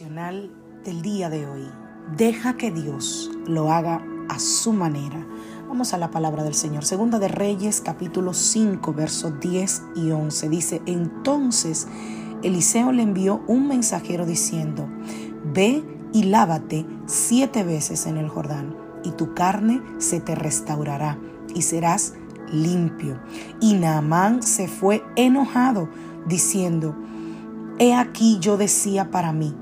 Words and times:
Del 0.00 1.02
día 1.02 1.28
de 1.28 1.46
hoy. 1.46 1.68
Deja 2.16 2.56
que 2.56 2.70
Dios 2.70 3.30
lo 3.46 3.70
haga 3.70 4.02
a 4.30 4.38
su 4.38 4.72
manera. 4.72 5.26
Vamos 5.68 5.92
a 5.92 5.98
la 5.98 6.10
palabra 6.10 6.44
del 6.44 6.54
Señor. 6.54 6.86
Segunda 6.86 7.18
de 7.18 7.28
Reyes, 7.28 7.82
capítulo 7.82 8.32
5, 8.32 8.94
versos 8.94 9.38
10 9.38 9.82
y 9.96 10.10
11. 10.12 10.48
Dice, 10.48 10.82
entonces 10.86 11.88
Eliseo 12.42 12.90
le 12.90 13.02
envió 13.02 13.42
un 13.46 13.68
mensajero 13.68 14.24
diciendo, 14.24 14.88
ve 15.52 15.84
y 16.14 16.22
lávate 16.22 16.86
siete 17.04 17.62
veces 17.62 18.06
en 18.06 18.16
el 18.16 18.30
Jordán, 18.30 18.74
y 19.04 19.10
tu 19.10 19.34
carne 19.34 19.82
se 19.98 20.20
te 20.20 20.34
restaurará, 20.34 21.18
y 21.54 21.60
serás 21.60 22.14
limpio. 22.50 23.20
Y 23.60 23.74
Naamán 23.74 24.42
se 24.42 24.68
fue 24.68 25.04
enojado, 25.16 25.90
diciendo, 26.26 26.96
He 27.78 27.94
aquí 27.94 28.38
yo 28.40 28.56
decía 28.56 29.10
para 29.10 29.34
mí, 29.34 29.54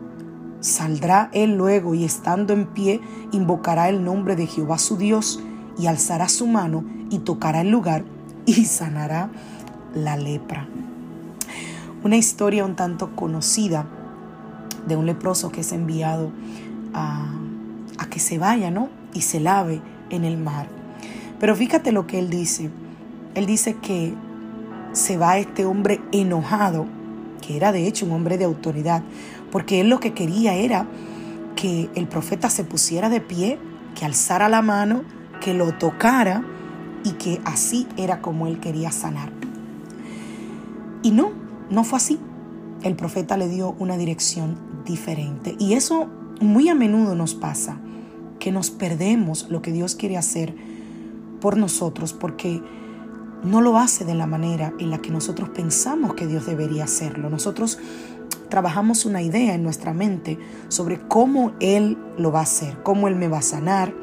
saldrá 0.60 1.30
él 1.32 1.56
luego 1.56 1.94
y 1.94 2.04
estando 2.04 2.52
en 2.52 2.66
pie 2.66 3.00
invocará 3.32 3.88
el 3.88 4.04
nombre 4.04 4.36
de 4.36 4.46
Jehová 4.46 4.78
su 4.78 4.96
Dios 4.96 5.42
y 5.78 5.86
alzará 5.86 6.28
su 6.28 6.46
mano 6.46 6.84
y 7.10 7.20
tocará 7.20 7.62
el 7.62 7.70
lugar 7.70 8.04
y 8.46 8.64
sanará 8.64 9.30
la 9.94 10.16
lepra. 10.16 10.68
Una 12.02 12.16
historia 12.16 12.64
un 12.64 12.76
tanto 12.76 13.14
conocida 13.14 13.86
de 14.86 14.96
un 14.96 15.06
leproso 15.06 15.50
que 15.50 15.60
es 15.60 15.72
enviado 15.72 16.30
a, 16.94 17.34
que 18.10 18.18
se 18.18 18.38
vaya, 18.38 18.70
¿no? 18.70 18.88
Y 19.14 19.20
se 19.20 19.38
lave 19.38 19.80
en 20.08 20.24
el 20.24 20.36
mar. 20.36 20.66
Pero 21.38 21.54
fíjate 21.54 21.92
lo 21.92 22.06
que 22.06 22.18
él 22.18 22.28
dice. 22.28 22.70
Él 23.34 23.46
dice 23.46 23.76
que 23.76 24.14
se 24.92 25.16
va 25.16 25.38
este 25.38 25.64
hombre 25.64 26.00
enojado 26.10 26.86
que 27.40 27.56
era 27.56 27.72
de 27.72 27.86
hecho 27.86 28.06
un 28.06 28.12
hombre 28.12 28.38
de 28.38 28.44
autoridad, 28.44 29.02
porque 29.50 29.80
él 29.80 29.88
lo 29.88 30.00
que 30.00 30.12
quería 30.12 30.54
era 30.54 30.86
que 31.56 31.90
el 31.94 32.08
profeta 32.08 32.50
se 32.50 32.64
pusiera 32.64 33.08
de 33.08 33.20
pie, 33.20 33.58
que 33.94 34.04
alzara 34.04 34.48
la 34.48 34.62
mano, 34.62 35.02
que 35.40 35.54
lo 35.54 35.72
tocara 35.72 36.44
y 37.04 37.12
que 37.12 37.40
así 37.44 37.86
era 37.96 38.20
como 38.20 38.46
él 38.46 38.60
quería 38.60 38.92
sanar. 38.92 39.32
Y 41.02 41.10
no, 41.12 41.32
no 41.70 41.84
fue 41.84 41.96
así. 41.96 42.18
El 42.82 42.96
profeta 42.96 43.36
le 43.36 43.48
dio 43.48 43.74
una 43.78 43.96
dirección 43.96 44.56
diferente. 44.84 45.56
Y 45.58 45.74
eso 45.74 46.08
muy 46.40 46.68
a 46.68 46.74
menudo 46.74 47.14
nos 47.14 47.34
pasa, 47.34 47.78
que 48.38 48.52
nos 48.52 48.70
perdemos 48.70 49.50
lo 49.50 49.62
que 49.62 49.72
Dios 49.72 49.94
quiere 49.94 50.16
hacer 50.16 50.54
por 51.40 51.56
nosotros, 51.56 52.12
porque 52.12 52.62
no 53.42 53.60
lo 53.60 53.78
hace 53.78 54.04
de 54.04 54.14
la 54.14 54.26
manera 54.26 54.72
en 54.78 54.90
la 54.90 54.98
que 54.98 55.10
nosotros 55.10 55.48
pensamos 55.50 56.14
que 56.14 56.26
Dios 56.26 56.46
debería 56.46 56.84
hacerlo. 56.84 57.30
Nosotros 57.30 57.78
trabajamos 58.50 59.06
una 59.06 59.22
idea 59.22 59.54
en 59.54 59.62
nuestra 59.62 59.94
mente 59.94 60.38
sobre 60.68 61.00
cómo 61.00 61.52
Él 61.60 61.96
lo 62.18 62.32
va 62.32 62.40
a 62.40 62.42
hacer, 62.42 62.82
cómo 62.82 63.08
Él 63.08 63.16
me 63.16 63.28
va 63.28 63.38
a 63.38 63.42
sanar, 63.42 63.94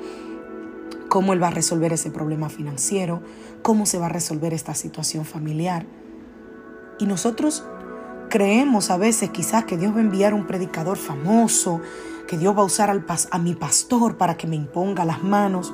cómo 1.09 1.33
Él 1.33 1.43
va 1.43 1.47
a 1.47 1.51
resolver 1.51 1.93
ese 1.93 2.09
problema 2.09 2.49
financiero, 2.49 3.21
cómo 3.61 3.85
se 3.85 3.99
va 3.99 4.07
a 4.07 4.09
resolver 4.09 4.53
esta 4.53 4.73
situación 4.73 5.25
familiar. 5.25 5.85
Y 6.99 7.05
nosotros 7.05 7.63
creemos 8.29 8.89
a 8.89 8.97
veces 8.97 9.29
quizás 9.29 9.65
que 9.65 9.77
Dios 9.77 9.93
va 9.93 9.97
a 9.97 10.01
enviar 10.01 10.33
un 10.33 10.47
predicador 10.47 10.97
famoso, 10.97 11.81
que 12.27 12.37
Dios 12.37 12.55
va 12.57 12.61
a 12.61 12.65
usar 12.65 12.89
al 12.89 13.05
a 13.31 13.39
mi 13.39 13.55
pastor 13.55 14.17
para 14.17 14.35
que 14.35 14.47
me 14.47 14.55
imponga 14.55 15.05
las 15.05 15.23
manos 15.23 15.73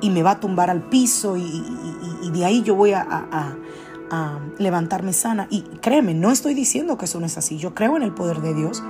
y 0.00 0.10
me 0.10 0.22
va 0.22 0.32
a 0.32 0.40
tumbar 0.40 0.70
al 0.70 0.82
piso 0.82 1.36
y, 1.36 1.64
de 2.30 2.44
ahí 2.44 2.62
yo 2.62 2.74
voy 2.74 2.92
a, 2.92 3.56
levantarme 4.58 5.12
sana. 5.12 5.46
Y 5.50 5.62
créeme, 5.80 6.14
no 6.14 6.30
estoy 6.30 6.54
diciendo 6.54 6.98
que 6.98 7.04
eso 7.06 7.20
no 7.20 7.26
es 7.26 7.38
así. 7.38 7.58
Yo 7.58 7.74
creo 7.74 7.96
en 7.96 8.02
el 8.02 8.12
poder 8.12 8.40
de 8.40 8.54
Dios 8.54 8.82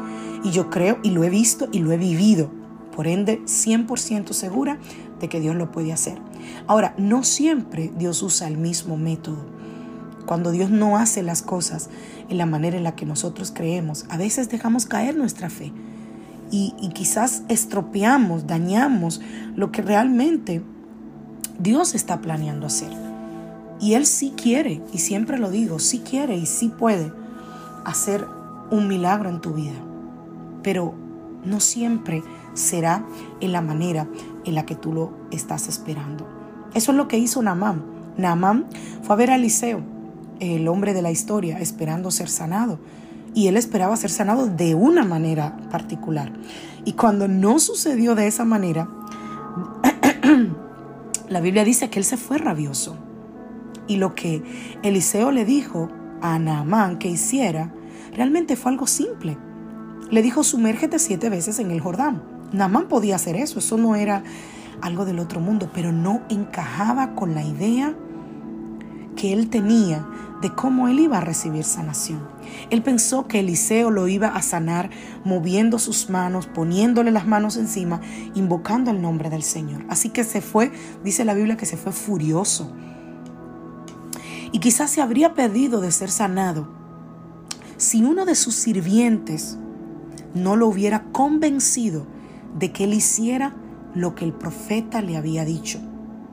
y 0.42 0.50
yo 0.50 0.70
creo 0.70 0.98
y 1.02 1.10
lo 1.10 1.24
he 1.24 1.30
visto 1.30 1.68
y 1.72 1.80
lo 1.80 1.92
he 1.92 1.96
vivido. 1.96 2.50
Por 2.94 3.06
ende, 3.06 3.40
100% 3.44 4.32
segura 4.32 4.78
de 5.20 5.28
que 5.28 5.40
Dios 5.40 5.56
lo 5.56 5.72
puede 5.72 5.92
hacer. 5.92 6.18
Ahora, 6.66 6.94
no 6.96 7.24
siempre 7.24 7.92
Dios 7.96 8.22
usa 8.22 8.46
el 8.46 8.56
mismo 8.56 8.96
método. 8.96 9.44
Cuando 10.26 10.52
Dios 10.52 10.70
no 10.70 10.96
hace 10.96 11.22
las 11.22 11.42
cosas 11.42 11.90
en 12.28 12.38
la 12.38 12.46
manera 12.46 12.76
en 12.76 12.84
la 12.84 12.94
que 12.94 13.04
nosotros 13.04 13.52
creemos, 13.54 14.06
a 14.08 14.16
veces 14.16 14.48
dejamos 14.48 14.86
caer 14.86 15.16
nuestra 15.16 15.50
fe 15.50 15.72
y, 16.50 16.74
y 16.80 16.90
quizás 16.90 17.42
estropeamos, 17.48 18.46
dañamos 18.46 19.20
lo 19.54 19.70
que 19.70 19.82
realmente 19.82 20.62
Dios 21.58 21.94
está 21.94 22.20
planeando 22.20 22.66
hacer. 22.66 23.13
Y 23.80 23.94
Él 23.94 24.06
sí 24.06 24.32
quiere, 24.36 24.82
y 24.92 24.98
siempre 24.98 25.38
lo 25.38 25.50
digo, 25.50 25.78
sí 25.78 26.00
quiere 26.00 26.36
y 26.36 26.46
sí 26.46 26.68
puede 26.68 27.12
hacer 27.84 28.26
un 28.70 28.88
milagro 28.88 29.28
en 29.28 29.40
tu 29.40 29.54
vida. 29.54 29.78
Pero 30.62 30.94
no 31.44 31.60
siempre 31.60 32.22
será 32.54 33.04
en 33.40 33.52
la 33.52 33.60
manera 33.60 34.06
en 34.44 34.54
la 34.54 34.64
que 34.64 34.74
tú 34.74 34.92
lo 34.92 35.12
estás 35.30 35.68
esperando. 35.68 36.26
Eso 36.74 36.92
es 36.92 36.96
lo 36.96 37.08
que 37.08 37.18
hizo 37.18 37.42
Naamán. 37.42 37.84
Naamán 38.16 38.66
fue 39.02 39.14
a 39.14 39.16
ver 39.18 39.30
a 39.30 39.36
Eliseo, 39.36 39.80
el 40.40 40.68
hombre 40.68 40.94
de 40.94 41.02
la 41.02 41.10
historia, 41.10 41.58
esperando 41.58 42.10
ser 42.10 42.28
sanado. 42.28 42.78
Y 43.34 43.48
él 43.48 43.56
esperaba 43.56 43.96
ser 43.96 44.10
sanado 44.10 44.46
de 44.46 44.74
una 44.74 45.04
manera 45.04 45.56
particular. 45.70 46.32
Y 46.84 46.92
cuando 46.92 47.26
no 47.26 47.58
sucedió 47.58 48.14
de 48.14 48.28
esa 48.28 48.44
manera, 48.44 48.88
la 51.28 51.40
Biblia 51.40 51.64
dice 51.64 51.90
que 51.90 51.98
él 51.98 52.04
se 52.04 52.16
fue 52.16 52.38
rabioso. 52.38 52.96
Y 53.86 53.96
lo 53.96 54.14
que 54.14 54.42
Eliseo 54.82 55.30
le 55.30 55.44
dijo 55.44 55.88
a 56.20 56.38
Naamán 56.38 56.98
que 56.98 57.08
hiciera, 57.08 57.72
realmente 58.14 58.56
fue 58.56 58.72
algo 58.72 58.86
simple. 58.86 59.36
Le 60.10 60.22
dijo, 60.22 60.44
sumérgete 60.44 60.98
siete 60.98 61.28
veces 61.30 61.58
en 61.58 61.70
el 61.70 61.80
Jordán. 61.80 62.22
Naamán 62.52 62.88
podía 62.88 63.16
hacer 63.16 63.36
eso, 63.36 63.58
eso 63.58 63.76
no 63.76 63.96
era 63.96 64.22
algo 64.80 65.04
del 65.04 65.18
otro 65.18 65.40
mundo, 65.40 65.70
pero 65.74 65.92
no 65.92 66.22
encajaba 66.28 67.14
con 67.14 67.34
la 67.34 67.42
idea 67.42 67.94
que 69.16 69.32
él 69.32 69.48
tenía 69.48 70.06
de 70.42 70.54
cómo 70.54 70.88
él 70.88 71.00
iba 71.00 71.18
a 71.18 71.20
recibir 71.22 71.64
sanación. 71.64 72.20
Él 72.70 72.82
pensó 72.82 73.26
que 73.26 73.40
Eliseo 73.40 73.90
lo 73.90 74.08
iba 74.08 74.28
a 74.28 74.42
sanar 74.42 74.90
moviendo 75.24 75.78
sus 75.78 76.10
manos, 76.10 76.46
poniéndole 76.46 77.10
las 77.10 77.26
manos 77.26 77.56
encima, 77.56 78.00
invocando 78.34 78.90
el 78.90 79.00
nombre 79.00 79.30
del 79.30 79.42
Señor. 79.42 79.84
Así 79.88 80.10
que 80.10 80.24
se 80.24 80.40
fue, 80.40 80.70
dice 81.02 81.24
la 81.24 81.34
Biblia 81.34 81.56
que 81.56 81.66
se 81.66 81.76
fue 81.76 81.92
furioso. 81.92 82.74
Y 84.54 84.60
quizás 84.60 84.88
se 84.92 85.02
habría 85.02 85.34
perdido 85.34 85.80
de 85.80 85.90
ser 85.90 86.12
sanado 86.12 86.68
si 87.76 88.04
uno 88.04 88.24
de 88.24 88.36
sus 88.36 88.54
sirvientes 88.54 89.58
no 90.32 90.54
lo 90.54 90.68
hubiera 90.68 91.06
convencido 91.10 92.06
de 92.56 92.70
que 92.70 92.84
él 92.84 92.94
hiciera 92.94 93.56
lo 93.96 94.14
que 94.14 94.24
el 94.24 94.32
profeta 94.32 95.02
le 95.02 95.16
había 95.16 95.44
dicho. 95.44 95.80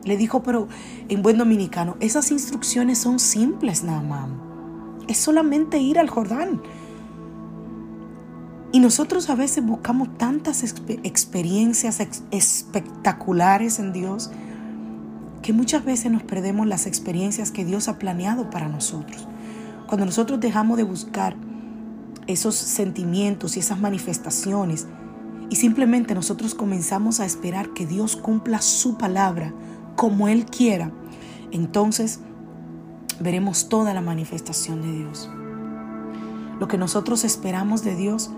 Le 0.04 0.18
dijo, 0.18 0.44
pero 0.44 0.68
en 1.10 1.24
buen 1.24 1.40
dominicano, 1.40 1.98
esas 2.00 2.30
instrucciones 2.30 3.00
son 3.00 3.18
simples, 3.18 3.84
nada 3.84 4.04
más. 4.04 4.30
Es 5.08 5.18
solamente 5.18 5.80
ir 5.80 5.98
al 5.98 6.12
Jordán. 6.12 6.62
Y 8.72 8.82
nosotros 8.82 9.32
a 9.32 9.36
veces 9.36 9.66
buscamos 9.66 10.16
tantas 10.20 10.64
experiencias 10.64 12.00
espectaculares 12.30 13.80
en 13.80 13.94
Dios 13.94 14.30
que 15.42 15.54
muchas 15.54 15.84
veces 15.84 16.12
nos 16.12 16.24
perdemos 16.24 16.68
las 16.68 16.86
experiencias 16.86 17.52
que 17.52 17.66
Dios 17.66 17.88
ha 17.88 17.98
planeado 17.98 18.50
para 18.50 18.68
nosotros. 18.68 19.28
Cuando 19.88 20.06
nosotros 20.06 20.40
dejamos 20.40 20.78
de 20.78 20.84
buscar 20.84 21.36
esos 22.28 22.56
sentimientos 22.56 23.58
y 23.58 23.60
esas 23.60 23.80
manifestaciones 23.80 24.88
y 25.50 25.56
simplemente 25.56 26.16
nosotros 26.16 26.56
comenzamos 26.56 27.20
a 27.20 27.26
esperar 27.26 27.74
que 27.74 27.86
Dios 27.86 28.16
cumpla 28.16 28.62
su 28.62 28.98
palabra 28.98 29.54
como 29.96 30.28
Él 30.28 30.46
quiera, 30.46 30.92
entonces 31.52 32.20
veremos 33.20 33.68
toda 33.68 33.94
la 33.94 34.02
manifestación 34.02 34.82
de 34.82 34.92
Dios. 34.92 35.30
Lo 36.60 36.68
que 36.68 36.78
nosotros 36.78 37.24
esperamos 37.24 37.84
de 37.84 37.96
Dios 37.96 38.32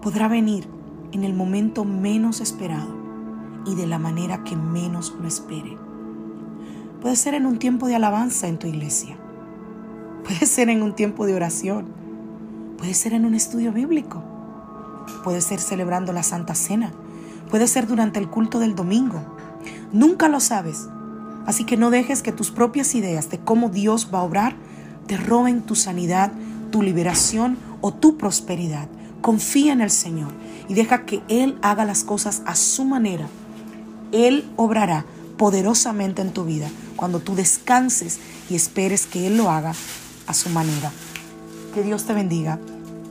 podrá 0.00 0.28
venir 0.28 0.68
en 1.12 1.24
el 1.24 1.34
momento 1.34 1.84
menos 1.84 2.40
esperado 2.40 2.96
y 3.66 3.74
de 3.74 3.86
la 3.86 3.98
manera 3.98 4.44
que 4.44 4.56
menos 4.56 5.14
lo 5.20 5.26
espere. 5.26 5.76
Puede 7.02 7.16
ser 7.16 7.34
en 7.34 7.46
un 7.46 7.58
tiempo 7.58 7.88
de 7.88 7.96
alabanza 7.96 8.46
en 8.46 8.58
tu 8.58 8.68
iglesia. 8.68 9.16
Puede 10.22 10.46
ser 10.46 10.68
en 10.68 10.84
un 10.84 10.94
tiempo 10.94 11.26
de 11.26 11.34
oración. 11.34 11.86
Puede 12.78 12.94
ser 12.94 13.12
en 13.12 13.24
un 13.24 13.34
estudio 13.34 13.72
bíblico. 13.72 14.22
Puede 15.24 15.40
ser 15.40 15.58
celebrando 15.58 16.12
la 16.12 16.22
Santa 16.22 16.54
Cena. 16.54 16.92
Puede 17.50 17.66
ser 17.66 17.88
durante 17.88 18.20
el 18.20 18.30
culto 18.30 18.60
del 18.60 18.76
domingo. 18.76 19.20
Nunca 19.92 20.28
lo 20.28 20.38
sabes. 20.38 20.88
Así 21.44 21.64
que 21.64 21.76
no 21.76 21.90
dejes 21.90 22.22
que 22.22 22.30
tus 22.30 22.52
propias 22.52 22.94
ideas 22.94 23.30
de 23.30 23.40
cómo 23.40 23.68
Dios 23.68 24.10
va 24.14 24.20
a 24.20 24.22
obrar 24.22 24.54
te 25.08 25.16
roben 25.16 25.62
tu 25.62 25.74
sanidad, 25.74 26.30
tu 26.70 26.82
liberación 26.82 27.58
o 27.80 27.92
tu 27.92 28.16
prosperidad. 28.16 28.86
Confía 29.22 29.72
en 29.72 29.80
el 29.80 29.90
Señor 29.90 30.30
y 30.68 30.74
deja 30.74 31.04
que 31.04 31.20
Él 31.26 31.58
haga 31.62 31.84
las 31.84 32.04
cosas 32.04 32.42
a 32.46 32.54
su 32.54 32.84
manera. 32.84 33.26
Él 34.12 34.48
obrará 34.54 35.04
poderosamente 35.42 36.22
en 36.22 36.32
tu 36.32 36.44
vida 36.44 36.70
cuando 36.94 37.18
tú 37.18 37.34
descanses 37.34 38.20
y 38.48 38.54
esperes 38.54 39.06
que 39.06 39.26
Él 39.26 39.38
lo 39.38 39.50
haga 39.50 39.74
a 40.28 40.34
su 40.34 40.50
manera. 40.50 40.92
Que 41.74 41.82
Dios 41.82 42.04
te 42.04 42.12
bendiga, 42.14 42.60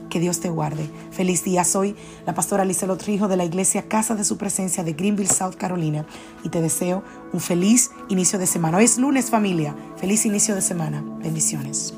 que 0.08 0.18
Dios 0.18 0.40
te 0.40 0.48
guarde. 0.48 0.88
Feliz 1.10 1.44
día, 1.44 1.62
soy 1.62 1.94
la 2.24 2.34
pastora 2.34 2.62
Alicia 2.62 2.88
Trijo 2.96 3.28
de 3.28 3.36
la 3.36 3.44
iglesia 3.44 3.86
Casa 3.86 4.14
de 4.14 4.24
Su 4.24 4.38
Presencia 4.38 4.82
de 4.82 4.94
Greenville, 4.94 5.28
South 5.28 5.56
Carolina 5.58 6.06
y 6.42 6.48
te 6.48 6.62
deseo 6.62 7.02
un 7.34 7.40
feliz 7.40 7.90
inicio 8.08 8.38
de 8.38 8.46
semana. 8.46 8.78
Hoy 8.78 8.84
es 8.84 8.96
lunes 8.96 9.28
familia, 9.28 9.76
feliz 9.98 10.24
inicio 10.24 10.54
de 10.54 10.62
semana. 10.62 11.04
Bendiciones. 11.18 11.92